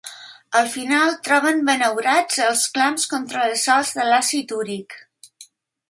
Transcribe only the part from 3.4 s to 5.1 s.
les sals de l'àcid úric.